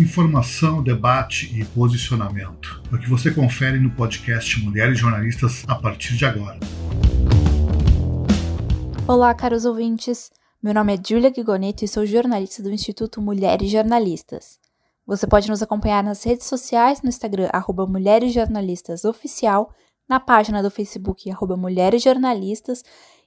informação, 0.00 0.82
debate 0.82 1.54
e 1.54 1.62
posicionamento. 1.62 2.82
É 2.90 2.94
o 2.94 2.98
que 2.98 3.08
você 3.08 3.30
confere 3.30 3.78
no 3.78 3.90
podcast 3.90 4.58
Mulheres 4.64 4.98
Jornalistas 4.98 5.62
a 5.68 5.74
partir 5.74 6.16
de 6.16 6.24
agora. 6.24 6.58
Olá, 9.06 9.34
caros 9.34 9.66
ouvintes. 9.66 10.30
Meu 10.62 10.72
nome 10.72 10.94
é 10.94 11.00
Julia 11.06 11.32
Gigoneto 11.34 11.84
e 11.84 11.88
sou 11.88 12.06
jornalista 12.06 12.62
do 12.62 12.70
Instituto 12.70 13.20
Mulheres 13.20 13.70
Jornalistas. 13.70 14.58
Você 15.06 15.26
pode 15.26 15.50
nos 15.50 15.62
acompanhar 15.62 16.02
nas 16.02 16.24
redes 16.24 16.46
sociais 16.46 17.02
no 17.02 17.08
Instagram, 17.10 17.50
arroba 17.52 17.86
Mulheres 17.86 18.32
Jornalistas 18.32 19.04
Oficial, 19.04 19.70
na 20.08 20.18
página 20.18 20.62
do 20.62 20.70
Facebook, 20.70 21.30
arroba 21.30 21.56
Mulheres 21.56 22.02
Jornalistas, 22.02 22.82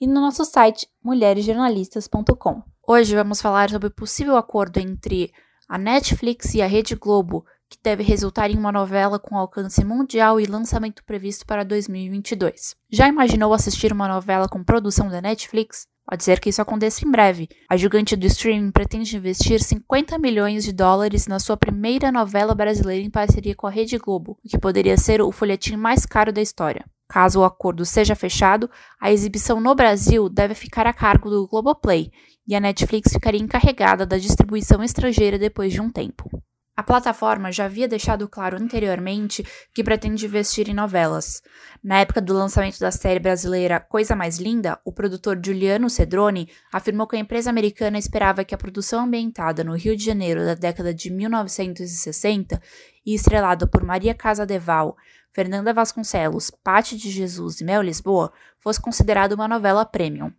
e 0.00 0.06
no 0.06 0.20
nosso 0.20 0.44
site, 0.44 0.86
mulheresjornalistas.com. 1.02 2.62
Hoje 2.86 3.14
vamos 3.14 3.40
falar 3.40 3.70
sobre 3.70 3.88
o 3.88 3.90
possível 3.90 4.36
acordo 4.36 4.78
entre 4.78 5.32
a 5.68 5.76
Netflix 5.76 6.54
e 6.54 6.62
a 6.62 6.66
Rede 6.66 6.94
Globo, 6.94 7.44
que 7.68 7.78
deve 7.82 8.02
resultar 8.02 8.50
em 8.50 8.56
uma 8.56 8.72
novela 8.72 9.18
com 9.18 9.36
alcance 9.36 9.84
mundial 9.84 10.40
e 10.40 10.46
lançamento 10.46 11.04
previsto 11.04 11.44
para 11.44 11.64
2022. 11.64 12.74
Já 12.90 13.06
imaginou 13.06 13.52
assistir 13.52 13.92
uma 13.92 14.08
novela 14.08 14.48
com 14.48 14.64
produção 14.64 15.08
da 15.08 15.20
Netflix? 15.20 15.86
Pode 16.08 16.24
ser 16.24 16.40
que 16.40 16.48
isso 16.48 16.62
aconteça 16.62 17.06
em 17.06 17.10
breve. 17.10 17.48
A 17.68 17.76
gigante 17.76 18.16
do 18.16 18.24
streaming 18.24 18.70
pretende 18.70 19.14
investir 19.14 19.62
50 19.62 20.18
milhões 20.18 20.64
de 20.64 20.72
dólares 20.72 21.26
na 21.26 21.38
sua 21.38 21.54
primeira 21.54 22.10
novela 22.10 22.54
brasileira 22.54 23.04
em 23.04 23.10
parceria 23.10 23.54
com 23.54 23.66
a 23.66 23.70
Rede 23.70 23.98
Globo, 23.98 24.38
o 24.42 24.48
que 24.48 24.58
poderia 24.58 24.96
ser 24.96 25.20
o 25.20 25.30
folhetim 25.30 25.76
mais 25.76 26.06
caro 26.06 26.32
da 26.32 26.40
história. 26.40 26.86
Caso 27.08 27.40
o 27.40 27.44
acordo 27.44 27.86
seja 27.86 28.14
fechado, 28.14 28.70
a 29.00 29.10
exibição 29.10 29.60
no 29.60 29.74
Brasil 29.74 30.28
deve 30.28 30.54
ficar 30.54 30.86
a 30.86 30.92
cargo 30.92 31.30
do 31.30 31.48
Globoplay 31.48 32.12
e 32.46 32.54
a 32.54 32.60
Netflix 32.60 33.12
ficaria 33.12 33.40
encarregada 33.40 34.04
da 34.04 34.18
distribuição 34.18 34.82
estrangeira 34.82 35.38
depois 35.38 35.72
de 35.72 35.80
um 35.80 35.90
tempo. 35.90 36.30
A 36.78 36.82
plataforma 36.84 37.50
já 37.50 37.64
havia 37.64 37.88
deixado 37.88 38.28
claro 38.28 38.56
anteriormente 38.56 39.44
que 39.74 39.82
pretende 39.82 40.26
investir 40.26 40.70
em 40.70 40.74
novelas. 40.74 41.42
Na 41.82 41.98
época 41.98 42.20
do 42.20 42.32
lançamento 42.32 42.78
da 42.78 42.92
série 42.92 43.18
brasileira 43.18 43.80
Coisa 43.80 44.14
Mais 44.14 44.38
Linda, 44.38 44.78
o 44.84 44.92
produtor 44.92 45.40
Giuliano 45.44 45.90
Cedrone 45.90 46.48
afirmou 46.72 47.08
que 47.08 47.16
a 47.16 47.18
empresa 47.18 47.50
americana 47.50 47.98
esperava 47.98 48.44
que 48.44 48.54
a 48.54 48.58
produção 48.58 49.06
ambientada 49.06 49.64
no 49.64 49.74
Rio 49.74 49.96
de 49.96 50.04
Janeiro 50.04 50.44
da 50.44 50.54
década 50.54 50.94
de 50.94 51.10
1960 51.10 52.62
e 53.04 53.12
estrelada 53.12 53.66
por 53.66 53.82
Maria 53.82 54.14
Casa 54.14 54.46
Deval, 54.46 54.96
Fernanda 55.32 55.72
Vasconcelos, 55.72 56.50
Patti 56.50 56.96
de 56.96 57.10
Jesus 57.10 57.60
e 57.60 57.64
Mel 57.64 57.82
Lisboa 57.82 58.32
fosse 58.58 58.80
considerada 58.80 59.34
uma 59.34 59.48
novela 59.48 59.84
premium. 59.84 60.32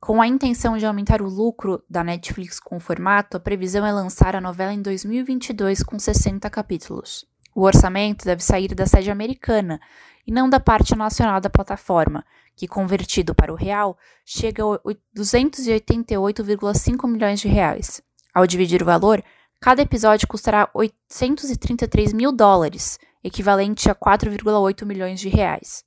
Com 0.00 0.22
a 0.22 0.26
intenção 0.26 0.76
de 0.76 0.86
aumentar 0.86 1.20
o 1.22 1.28
lucro 1.28 1.82
da 1.88 2.04
Netflix 2.04 2.60
com 2.60 2.76
o 2.76 2.80
formato, 2.80 3.36
a 3.36 3.40
previsão 3.40 3.84
é 3.84 3.92
lançar 3.92 4.36
a 4.36 4.40
novela 4.40 4.72
em 4.72 4.80
2022 4.80 5.82
com 5.82 5.98
60 5.98 6.48
capítulos. 6.50 7.26
O 7.54 7.62
orçamento 7.62 8.24
deve 8.24 8.44
sair 8.44 8.74
da 8.74 8.86
sede 8.86 9.10
americana 9.10 9.80
e 10.26 10.32
não 10.32 10.48
da 10.48 10.60
parte 10.60 10.94
nacional 10.94 11.40
da 11.40 11.48
plataforma, 11.48 12.24
que 12.54 12.68
convertido 12.68 13.34
para 13.34 13.52
o 13.52 13.56
real 13.56 13.98
chega 14.24 14.62
a 14.62 14.78
288,5 15.16 17.08
milhões 17.08 17.40
de 17.40 17.48
reais. 17.48 18.02
Ao 18.34 18.46
dividir 18.46 18.82
o 18.82 18.86
valor, 18.86 19.24
cada 19.60 19.82
episódio 19.82 20.28
custará 20.28 20.68
833 20.74 22.12
mil 22.12 22.30
dólares, 22.30 22.98
equivalente 23.26 23.90
a 23.90 23.94
4,8 23.94 24.86
milhões 24.86 25.18
de 25.18 25.28
reais. 25.28 25.84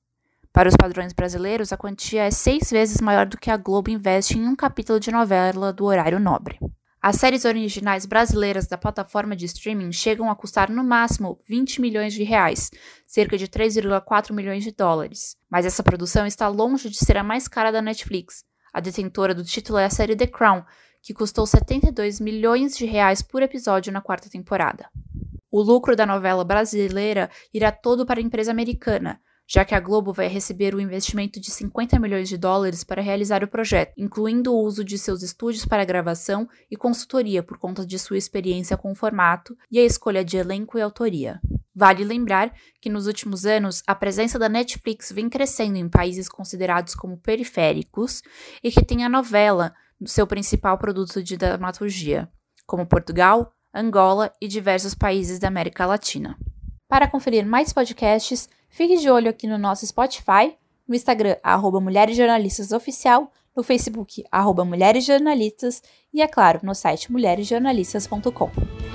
Para 0.52 0.68
os 0.68 0.76
padrões 0.76 1.14
brasileiros, 1.14 1.72
a 1.72 1.78
quantia 1.78 2.23
é 2.23 2.32
seis 2.32 2.70
vezes 2.70 3.00
maior 3.00 3.26
do 3.26 3.38
que 3.38 3.50
a 3.50 3.56
Globo 3.56 3.90
investe 3.90 4.38
em 4.38 4.45
um 4.45 4.56
capítulo 4.56 5.00
de 5.00 5.09
novela 5.09 5.72
do 5.72 5.86
horário 5.86 6.20
nobre. 6.20 6.60
As 7.02 7.16
séries 7.16 7.45
originais 7.45 8.06
brasileiras 8.06 8.67
da 8.67 8.78
plataforma 8.78 9.38
de 9.38 9.45
streaming 9.45 9.94
chegam 9.94 10.30
a 10.30 10.36
custar 10.36 10.70
no 10.70 10.84
máximo 10.84 11.40
20 11.48 11.80
milhões 11.80 12.14
de 12.14 12.23
reais, 12.23 12.70
cerca 13.08 13.38
de 13.38 13.48
3,4 13.48 14.34
milhões 14.34 14.66
de 14.66 14.72
dólares. 14.72 15.38
Mas 15.50 15.66
essa 15.66 15.82
produção 15.82 16.26
está 16.27 16.50
longe 16.50 16.89
de 16.89 16.98
ser 16.98 17.16
a 17.16 17.23
mais 17.23 17.48
cara 17.48 17.71
da 17.71 17.82
Netflix. 17.82 18.44
A 18.73 18.82
detentora 18.82 19.33
do 19.33 19.45
título 19.45 19.77
é 19.77 19.86
a 19.86 19.89
série 19.89 20.14
The 20.14 20.27
Crown, 20.27 20.64
que 21.02 21.14
custou 21.14 21.48
72 21.48 22.20
milhões 22.20 22.76
de 22.76 22.86
reais 22.86 23.21
por 23.21 23.42
episódio 23.42 23.94
na 23.94 24.02
quarta 24.02 24.30
temporada. 24.30 24.89
O 25.52 25.61
lucro 25.61 25.95
da 25.95 26.05
novela 26.05 26.43
brasileira 26.43 27.30
irá 27.54 27.71
todo 27.71 28.05
para 28.05 28.20
a 28.20 28.23
empresa 28.23 28.52
americana, 28.52 29.20
já 29.48 29.65
que 29.65 29.73
a 29.73 29.80
Globo 29.80 30.14
vai 30.14 30.27
receber 30.27 30.76
o 30.76 30.80
investimento 30.80 31.39
de 31.39 31.49
50 31.49 31.99
milhões 31.99 32.30
de 32.30 32.37
dólares 32.37 32.83
para 32.83 33.02
realizar 33.02 33.43
o 33.43 33.48
projeto, 33.48 33.93
incluindo 33.98 34.54
o 34.54 34.64
uso 34.64 34.83
de 34.83 34.95
seus 34.95 35.23
estúdios 35.23 35.65
para 35.65 35.83
gravação 35.83 36.48
e 36.70 36.77
consultoria 36.77 37.42
por 37.42 37.58
conta 37.58 37.83
de 37.83 37.98
sua 37.98 38.17
experiência 38.17 38.77
com 38.77 38.92
o 38.92 38.95
formato 38.95 39.58
e 39.71 39.80
a 39.80 39.83
escolha 39.83 40.23
de 40.23 40.38
elenco 40.38 40.77
e 40.77 40.82
autoria. 40.82 41.42
Vale 41.73 42.04
lembrar 42.04 42.54
que 42.80 42.89
nos 42.89 43.08
últimos 43.08 43.45
anos 43.45 43.82
a 43.88 43.95
presença 43.95 44.38
da 44.38 44.49
Netflix 44.49 45.11
vem 45.11 45.27
crescendo 45.30 45.77
em 45.77 45.89
países 45.89 46.30
considerados 46.30 46.93
como 46.93 47.17
periféricos 47.17 48.21
e 48.64 48.70
que 48.70 48.86
tem 48.86 49.04
a 49.04 49.09
novela 49.09 49.73
seu 50.05 50.27
principal 50.27 50.77
produto 50.77 51.23
de 51.23 51.36
dramaturgia, 51.36 52.30
como 52.65 52.86
Portugal, 52.86 53.52
Angola 53.74 54.32
e 54.42 54.48
diversos 54.48 54.94
países 54.96 55.40
da 55.40 55.48
América 55.48 55.86
Latina. 55.86 56.38
Para 56.88 57.08
conferir 57.08 57.46
mais 57.46 57.72
podcasts, 57.72 58.50
fique 58.70 58.98
de 58.98 59.10
olho 59.10 59.30
aqui 59.30 59.48
no 59.48 59.58
nosso 59.58 59.86
Spotify, 59.86 60.58
no 60.88 60.96
Instagram, 60.96 61.38
arroba 61.44 61.80
Mulheres 61.80 62.18
Jornalistas 62.18 62.72
Oficial, 62.72 63.32
no 63.56 63.64
Facebook, 63.64 64.24
arroba 64.32 64.66
Mulheres 64.66 65.06
Jornalistas 65.06 65.84
e, 66.14 66.22
é 66.22 66.28
claro, 66.28 66.62
no 66.64 66.74
site 66.74 67.12
mulheresjornalistas.com. 67.12 68.89